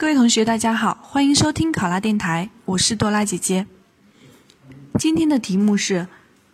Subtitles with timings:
[0.00, 3.66] 各位同学，大家好，欢迎收听考拉电台，我是多拉姐姐。
[4.98, 6.08] 今天的题目是：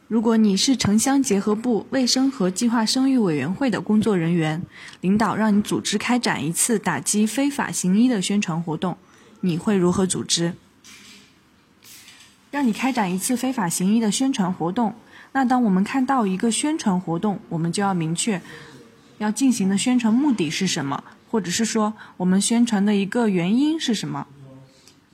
[0.09, 4.61] 如果你是城乡结合部卫生和计划生育委员会的工作人员，
[5.01, 8.99] 领导让你组织开展一次打击非法行医的宣传活动，
[9.43, 10.55] 你会如何组织？
[12.51, 14.97] 让你开展一次非法行医的宣传活动，
[15.31, 18.43] 那当我们看到一个宣传活动，我们就要明确
[19.19, 21.05] 要进行的宣传目的是什么。
[21.31, 24.27] 或者是说，我们宣传的一个原因是什么？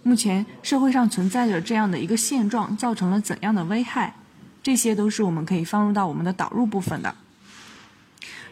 [0.02, 4.16] 目前社会上存在着这样的一个现状，造成了怎样的危害？
[4.62, 7.14] 这些都是我们可以放入到我们的导入部分的。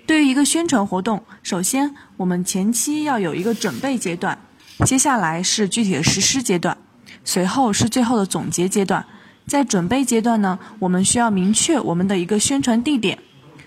[0.07, 4.39] 对于一个宣传活动，首先我们前期要有一个准备阶段，
[4.85, 6.77] 接下来是具体的实施阶段，
[7.25, 9.05] 随后是最后的总结阶段。
[9.47, 13.19] 在准备阶段呢，我们需要明确我们的一个宣传地点、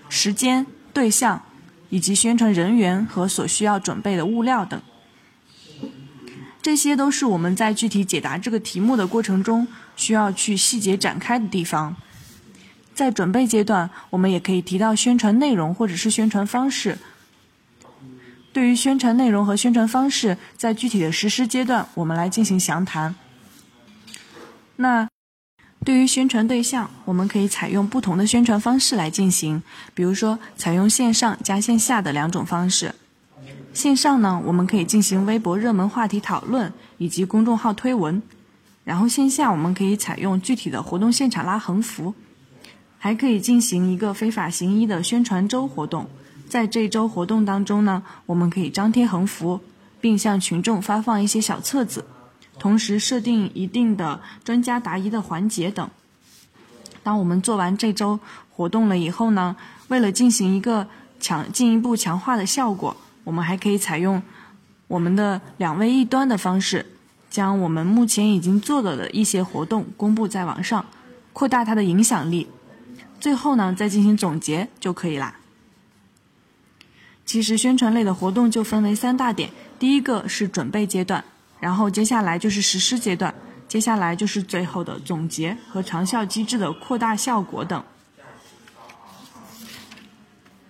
[0.08, 1.42] 时间、对象。
[1.90, 4.80] 以及宣传人员和所需要准备的物料等，
[6.60, 11.94] 这些都是我们在具体解答这个题目的过程中需要去细节展开的地方。
[12.94, 16.98] 在准备阶段，我们也可以提到宣传内容或者是宣传方式。
[18.52, 23.14] 对于宣传内容和宣传方式，在具体的实施阶段，我们来进行详谈。
[24.76, 25.08] 那。
[25.84, 32.94] 对于宣传对象，我们可以采用不同的宣传方式来进行，比如说采用线上加线下的两种方式。
[33.74, 38.22] 线上呢，我们可以进行微博热门话题讨论以及公众号推文；
[38.84, 42.14] 然后线下我们可以采用具体的活动现场拉横幅，
[42.98, 46.08] 还可以进行一个非法行医的宣传周活动。
[46.48, 49.60] 在这周活动当中呢，我们可以张贴横幅，
[50.00, 52.06] 并向群众发放一些小册子。
[52.58, 55.88] 同时设定一定的专家答疑的环节等。
[57.02, 58.18] 当我们做完这周
[58.50, 59.56] 活动了以后呢，
[59.88, 60.86] 为了进行一个
[61.20, 64.22] 强进一步强化的效果，我们还可以采用
[64.88, 66.86] 我们的两位一端的方式，
[67.28, 70.86] 将我们目前已经做了的一些活动公布在网上，
[71.32, 72.48] 扩大它的影响力。
[73.20, 75.36] 最后呢，再进行总结就可以啦。
[77.26, 81.24] 其实宣传类的活动就分为三大点，第一个是准备阶段。
[81.64, 83.34] 然后接下来就是实施阶段，
[83.66, 87.82] 接下来就是最后的总结和长效机制的扩大效果等。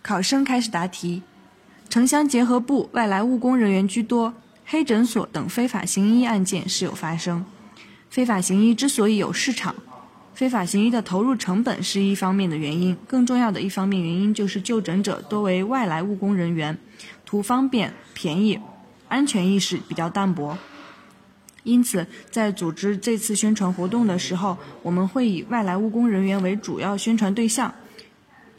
[0.01, 1.25] 考生开始答题：
[1.89, 4.33] 城乡结合部外来务工人员居多，
[4.65, 7.45] 黑诊所等非法行医案件时有发生。
[8.09, 9.75] 非法行医之所以有市场，
[10.33, 16.79] 非法行医的投入成本是一方面的原因，更重要的一方面原因就是就诊者多为外来务工人员，
[17.27, 18.61] 图方便、便宜，
[19.09, 20.57] 安全意识比较淡薄。
[21.65, 27.75] 因此，在组织这次宣传活动的时候，我们会以外来务工人员为主要宣传对象，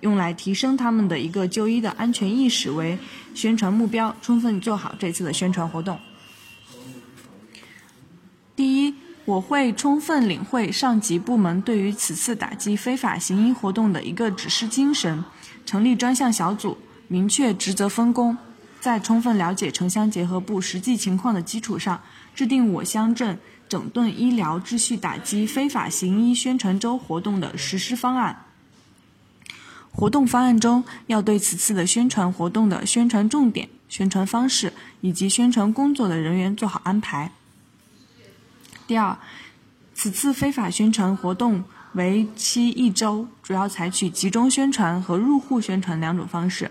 [0.02, 2.98] 用来提升他们的一个就医的安全意识为
[3.34, 6.00] 宣传目标，充分做好这次的宣传活动。
[8.56, 8.96] 第一，
[9.26, 15.24] 我会充分领会上级部门对于此次打击非法行医活动的一个指示精神，
[15.66, 16.78] 成立专项小组，
[17.08, 18.36] 明确职责分工。
[18.86, 22.00] 在充分了解城乡结合部实际情况的基础上，
[22.36, 28.46] 制定我乡镇整顿医疗秩序、打击非法行医宣传周活动的实施方案。
[29.92, 37.32] 活动方案中要对此次的宣传活动的宣传重点、宣传方式以及宣传工作的人员做好安排。
[38.86, 39.18] 第二，
[39.96, 41.64] 此次非法宣传活动
[41.94, 46.70] 为期一周，主要采取集中宣传和入户宣传两种方式。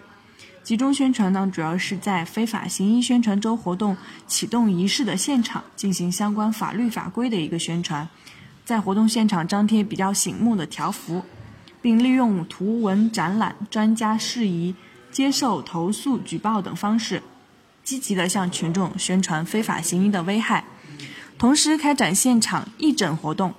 [0.65, 3.95] 集中宣传呢，主要是在非法行医宣传周活动
[4.27, 8.09] 启动仪式的现场进行相关法律法规的一个宣传，
[8.65, 11.23] 在活动现场张贴比较醒目的条幅，
[11.83, 14.75] 并利用图文展览、专家事宜、
[15.13, 17.23] 接受投诉举报等方式，
[17.83, 20.65] 积极的向群众宣传非法行医的危害，
[21.37, 23.53] 同时开展现场义诊活动。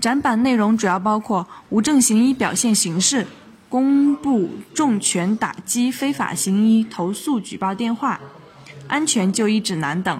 [0.00, 3.26] 展板内容主要包括无证行医表现形式。
[3.76, 8.18] 公布重拳打击非法行医投诉举报电话、
[8.88, 10.18] 安全就医指南等，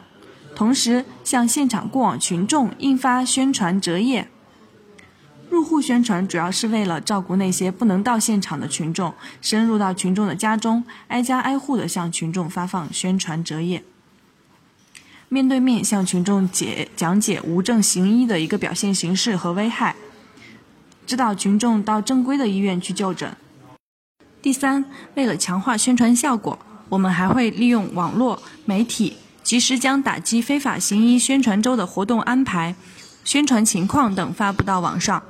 [0.54, 4.28] 同时向现场过往群众印发宣传折页。
[5.48, 13.83] 入户宣传主要是为了照顾那些不能到现场的群众，深入到群众的家中，挨家挨户的向群众发放宣传折页，
[15.31, 19.97] 面对面向群众解讲解无证行医的一个表现形式和危害。
[21.07, 23.34] 指导群众到正规的医院去就诊。
[24.47, 24.84] 第三，
[25.16, 26.57] 为了强化宣传效果，
[26.89, 32.77] 我们还会利用网络媒体，及时将打击非法行医宣传周的活动安排、
[33.25, 35.21] 宣传情况等发布到网上，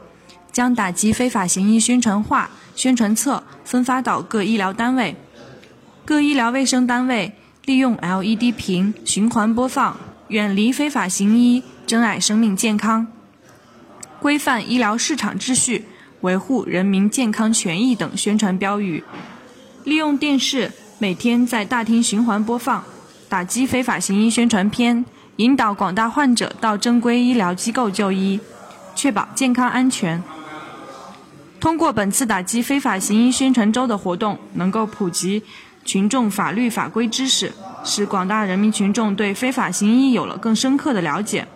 [0.52, 5.16] 将打击非法行医宣传画、宣传册分发到各医疗单位。
[6.04, 7.32] 各医疗卫生单位
[7.64, 9.96] 利用 LED 屏循环播放
[10.28, 13.06] “远离非法行医，珍爱生命健康”、
[14.20, 15.86] “规范医疗市场秩序，
[16.20, 19.02] 维护人民健康权益”等宣传标语；
[19.84, 22.84] 利用电视每天在大厅循环播放
[23.28, 25.04] 打击非法行医宣传片，
[25.36, 28.40] 引导广大患者到正规医疗机构就医，
[28.94, 30.22] 确保健康安全。
[31.58, 35.42] 通过本次打击非法行医宣传周的活动，能够普及。
[35.84, 37.52] 群众法律法规知识，
[37.84, 41.46] 使广大人民群众对非法行医有了更深刻的了解，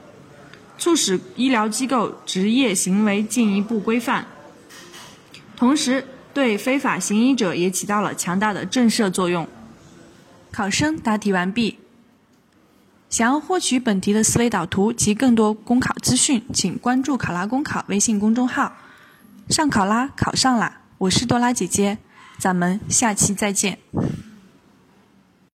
[0.78, 4.24] 促使医疗机构执业行为进一步规范，
[5.60, 6.02] 同时
[6.32, 9.46] 对非法行医者也起到了强大的震慑作用。
[10.50, 11.78] 考生答题完毕。
[13.10, 18.72] 想要获取本题的思维导图及更多公考资讯，请关注“考拉公考”微信公众号。
[19.50, 20.80] 上考拉考上啦！
[20.96, 21.98] 我是多拉姐姐，
[22.38, 23.80] 咱们下期再见。